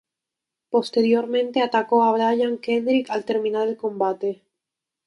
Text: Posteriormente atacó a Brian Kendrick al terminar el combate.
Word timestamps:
Posteriormente 0.71 1.61
atacó 1.61 2.01
a 2.01 2.11
Brian 2.11 2.57
Kendrick 2.57 3.11
al 3.11 3.23
terminar 3.23 3.67
el 3.67 3.77
combate. 3.77 4.41